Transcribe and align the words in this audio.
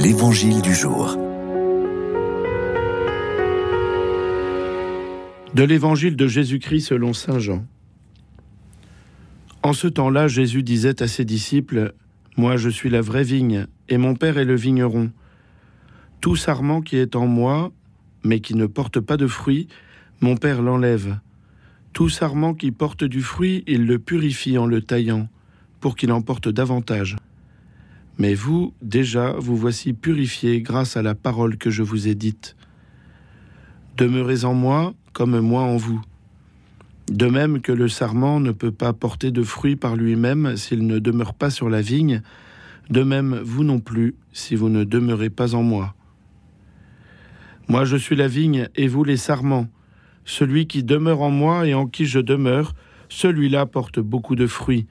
L'Évangile 0.00 0.62
du 0.62 0.72
jour. 0.76 1.16
De 5.54 5.64
l'Évangile 5.64 6.14
de 6.14 6.28
Jésus-Christ 6.28 6.82
selon 6.82 7.12
Saint 7.12 7.40
Jean. 7.40 7.66
En 9.64 9.72
ce 9.72 9.88
temps-là, 9.88 10.28
Jésus 10.28 10.62
disait 10.62 11.02
à 11.02 11.08
ses 11.08 11.24
disciples, 11.24 11.94
Moi 12.36 12.56
je 12.56 12.68
suis 12.68 12.90
la 12.90 13.00
vraie 13.00 13.24
vigne, 13.24 13.66
et 13.88 13.98
mon 13.98 14.14
Père 14.14 14.38
est 14.38 14.44
le 14.44 14.54
vigneron. 14.54 15.10
Tout 16.20 16.36
sarment 16.36 16.80
qui 16.80 16.96
est 16.96 17.16
en 17.16 17.26
moi, 17.26 17.72
mais 18.22 18.38
qui 18.38 18.54
ne 18.54 18.66
porte 18.66 19.00
pas 19.00 19.16
de 19.16 19.26
fruit, 19.26 19.66
mon 20.20 20.36
Père 20.36 20.62
l'enlève. 20.62 21.18
Tout 21.92 22.08
sarment 22.08 22.54
qui 22.54 22.70
porte 22.70 23.02
du 23.02 23.20
fruit, 23.20 23.64
il 23.66 23.84
le 23.84 23.98
purifie 23.98 24.58
en 24.58 24.66
le 24.66 24.80
taillant, 24.80 25.28
pour 25.80 25.96
qu'il 25.96 26.12
en 26.12 26.22
porte 26.22 26.48
davantage. 26.48 27.16
Mais 28.18 28.34
vous, 28.34 28.74
déjà, 28.82 29.32
vous 29.38 29.56
voici 29.56 29.92
purifiés 29.92 30.60
grâce 30.60 30.96
à 30.96 31.02
la 31.02 31.14
parole 31.14 31.56
que 31.56 31.70
je 31.70 31.84
vous 31.84 32.08
ai 32.08 32.16
dite. 32.16 32.56
Demeurez 33.96 34.44
en 34.44 34.54
moi 34.54 34.94
comme 35.12 35.38
moi 35.40 35.62
en 35.62 35.76
vous. 35.76 36.00
De 37.10 37.26
même 37.26 37.60
que 37.60 37.72
le 37.72 37.88
sarment 37.88 38.38
ne 38.38 38.52
peut 38.52 38.72
pas 38.72 38.92
porter 38.92 39.30
de 39.30 39.42
fruits 39.42 39.76
par 39.76 39.96
lui-même 39.96 40.56
s'il 40.56 40.86
ne 40.86 40.98
demeure 40.98 41.32
pas 41.32 41.50
sur 41.50 41.70
la 41.70 41.80
vigne, 41.80 42.22
de 42.90 43.02
même 43.02 43.40
vous 43.42 43.64
non 43.64 43.80
plus 43.80 44.14
si 44.32 44.54
vous 44.54 44.68
ne 44.68 44.84
demeurez 44.84 45.30
pas 45.30 45.54
en 45.54 45.62
moi. 45.62 45.94
Moi 47.68 47.84
je 47.84 47.96
suis 47.96 48.16
la 48.16 48.28
vigne 48.28 48.68
et 48.76 48.88
vous 48.88 49.04
les 49.04 49.16
sarments. 49.16 49.68
Celui 50.24 50.66
qui 50.66 50.82
demeure 50.82 51.22
en 51.22 51.30
moi 51.30 51.66
et 51.66 51.74
en 51.74 51.86
qui 51.86 52.04
je 52.04 52.18
demeure, 52.18 52.74
celui-là 53.08 53.64
porte 53.66 54.00
beaucoup 54.00 54.36
de 54.36 54.46
fruits, 54.46 54.86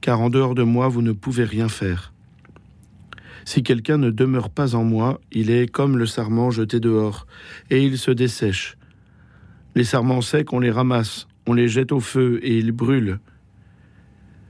car 0.00 0.20
en 0.20 0.30
dehors 0.30 0.54
de 0.54 0.62
moi 0.62 0.88
vous 0.88 1.02
ne 1.02 1.12
pouvez 1.12 1.44
rien 1.44 1.68
faire. 1.68 2.12
Si 3.46 3.62
quelqu'un 3.62 3.96
ne 3.96 4.10
demeure 4.10 4.50
pas 4.50 4.74
en 4.74 4.82
moi, 4.82 5.20
il 5.30 5.50
est 5.50 5.70
comme 5.70 5.96
le 5.96 6.04
sarment 6.04 6.50
jeté 6.50 6.80
dehors, 6.80 7.28
et 7.70 7.84
il 7.84 7.96
se 7.96 8.10
dessèche. 8.10 8.76
Les 9.76 9.84
sarments 9.84 10.20
secs, 10.20 10.52
on 10.52 10.58
les 10.58 10.72
ramasse, 10.72 11.28
on 11.46 11.54
les 11.54 11.68
jette 11.68 11.92
au 11.92 12.00
feu, 12.00 12.40
et 12.42 12.58
ils 12.58 12.72
brûlent. 12.72 13.20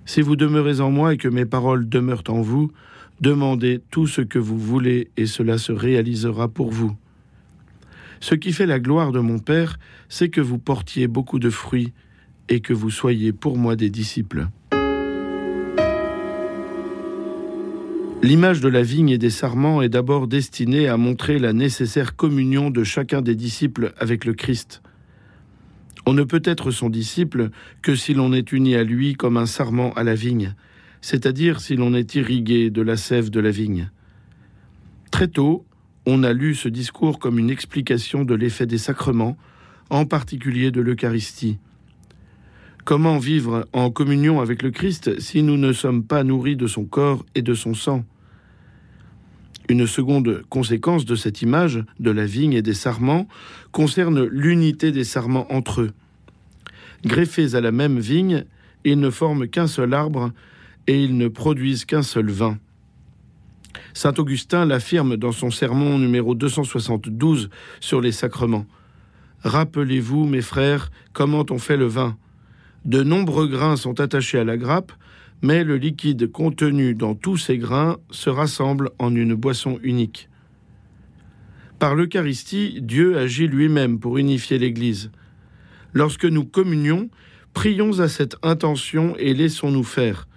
Si 0.07 0.23
vous 0.23 0.35
demeurez 0.35 0.81
en 0.81 0.91
moi 0.91 1.13
et 1.13 1.19
que 1.19 1.29
mes 1.29 1.45
paroles 1.45 1.87
demeurent 1.91 2.25
en 2.29 2.41
vous, 2.41 2.73
demandez 3.21 3.83
tout 3.91 4.07
ce 4.07 4.23
que 4.23 4.39
vous 4.39 4.59
voulez, 4.59 5.11
et 5.19 5.27
cela 5.27 5.59
se 5.59 5.73
réalisera 5.73 6.49
pour 6.49 6.71
vous. 6.71 6.97
Ce 8.21 8.35
qui 8.35 8.55
fait 8.55 8.65
la 8.65 8.81
gloire 8.81 9.13
de 9.13 9.21
mon 9.21 9.39
Père, 9.39 9.79
c'est 10.09 10.31
que 10.31 10.41
vous 10.41 10.59
portiez 10.59 11.07
beaucoup 11.07 11.39
de 11.39 11.51
fruits, 11.51 11.93
et 12.49 12.61
que 12.61 12.73
vous 12.73 12.91
soyez 12.91 13.35
pour 13.35 13.59
moi 13.59 13.77
des 13.77 13.91
disciples. 13.91 14.49
L'image 18.23 18.61
de 18.61 18.69
la 18.69 18.83
vigne 18.83 19.11
et 19.11 19.19
des 19.19 19.31
sarments 19.31 19.83
est 19.83 19.91
d'abord 19.91 20.27
destinée 20.27 20.89
à 20.89 20.97
montrer 20.97 21.39
la 21.39 21.53
nécessaire 21.53 22.17
communion 22.17 22.71
de 22.71 22.83
chacun 22.83 23.21
des 23.21 23.35
disciples 23.35 23.93
avec 23.99 24.25
le 24.25 24.33
Christ. 24.33 24.83
On 26.07 26.15
ne 26.15 26.25
peut 26.25 26.43
être 26.45 26.71
son 26.71 26.89
disciple 26.89 27.51
que 27.83 27.95
si 27.95 28.15
l'on 28.15 28.33
est 28.33 28.53
uni 28.53 28.75
à 28.75 28.85
lui 28.85 29.15
comme 29.15 29.37
un 29.37 29.47
sarment 29.47 29.93
à 29.95 30.03
la 30.03 30.15
vigne, 30.15 30.55
c'est-à-dire 31.03 31.61
si 31.61 31.77
l'on 31.77 31.95
est 31.95 32.15
irrigué 32.15 32.71
de 32.71 32.83
la 32.83 32.97
sève 32.97 33.29
de 33.29 33.39
la 33.39 33.51
vigne. 33.51 33.91
Très 35.11 35.29
tôt, 35.29 35.67
on 36.07 36.23
a 36.23 36.33
lu 36.33 36.55
ce 36.55 36.69
discours 36.69 37.19
comme 37.19 37.39
une 37.39 37.51
explication 37.51 38.25
de 38.25 38.35
l'effet 38.35 38.67
des 38.67 38.79
sacrements, 38.79 39.37
en 39.91 40.07
particulier 40.07 40.71
de 40.71 40.81
l'Eucharistie. 40.81 41.59
Comment 42.87 43.19
vivre 43.19 43.67
en 43.73 43.91
communion 43.91 44.41
avec 44.41 44.63
le 44.63 44.71
Christ 44.71 45.19
si 45.19 45.43
nous 45.43 45.57
ne 45.57 45.73
sommes 45.73 46.05
pas 46.05 46.23
nourris 46.23 46.55
de 46.55 46.69
son 46.69 46.85
corps 46.85 47.27
et 47.35 47.43
de 47.43 47.53
son 47.53 47.75
sang? 47.75 48.05
Une 49.69 49.89
seconde 49.89 50.45
conséquence 50.51 51.05
de 51.05 51.17
cette 51.17 51.43
image 51.43 51.85
de 51.99 52.13
la 52.13 52.27
vigne 52.27 52.53
et 52.53 52.63
des 52.63 52.75
sarments 52.75 53.27
concerne 53.73 54.23
l'unité 54.27 54.93
des 54.93 55.03
sarments 55.03 55.53
entre 55.53 55.81
eux. 55.81 55.91
Greffés 57.05 57.57
à 57.57 57.61
la 57.61 57.73
même 57.73 57.99
vigne, 57.99 58.45
ils 58.85 59.01
ne 59.01 59.11
forment 59.11 59.49
qu'un 59.49 59.67
seul 59.67 59.93
arbre 59.93 60.31
et 60.87 61.03
ils 61.03 61.17
ne 61.17 61.27
produisent 61.27 61.87
qu'un 61.87 62.05
seul 62.05 62.31
vin. 62.31 62.57
Saint 63.95 64.15
Augustin 64.17 64.65
l'affirme 64.65 65.17
dans 65.17 65.33
son 65.33 65.51
sermon 65.51 65.99
numéro 65.99 66.37
272 66.37 67.51
sur 67.81 68.01
les 68.01 68.13
sacrements. 68.13 68.67
Rappelez-vous, 69.43 70.25
mes 70.25 70.41
frères, 70.41 70.93
comment 71.13 71.45
on 71.51 71.59
fait 71.59 71.77
le 71.77 71.87
vin. 71.87 72.17
De 72.87 73.03
nombreux 73.03 73.49
grains 73.49 73.75
sont 73.75 73.99
attachés 73.99 74.39
à 74.39 74.45
la 74.45 74.57
grappe, 74.57 74.93
mais 75.43 75.65
le 75.65 75.77
liquide 75.77 76.31
contenu 76.31 76.95
dans 76.95 77.17
tous 77.17 77.37
ces 77.37 77.59
grains 77.59 77.97
se 78.13 78.31
rassemble 78.31 78.91
en 79.01 79.15
une 79.15 79.35
boisson 79.35 79.81
unique. 79.83 80.29
Par 81.81 81.97
l'Eucharistie, 81.97 82.79
Dieu 82.81 83.19
agit 83.19 83.49
lui-même 83.49 83.99
pour 83.99 84.19
unifier 84.19 84.59
l'Église. 84.59 85.11
Lorsque 85.95 86.25
nous 86.25 86.45
communions, 86.45 87.11
prions 87.55 87.99
à 87.99 88.09
cette 88.09 88.37
intention 88.43 89.17
et 89.19 89.35
laissons-nous 89.35 89.85
faire. 89.85 90.29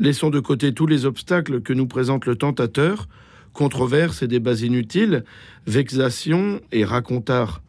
Laissons 0.00 0.30
de 0.30 0.40
côté 0.40 0.74
tous 0.74 0.86
les 0.86 1.06
obstacles 1.06 1.60
que 1.60 1.72
nous 1.72 1.86
présente 1.86 2.26
le 2.26 2.34
tentateur, 2.34 3.08
controverses 3.52 4.22
et 4.22 4.28
débats 4.28 4.54
inutiles, 4.54 5.24
vexations 5.66 6.60
et 6.72 6.84
racontars. 6.84 7.62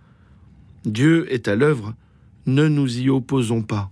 Dieu 0.85 1.31
est 1.31 1.47
à 1.47 1.56
l'œuvre, 1.56 1.94
ne 2.45 2.67
nous 2.67 3.00
y 3.00 3.09
opposons 3.09 3.61
pas. 3.61 3.90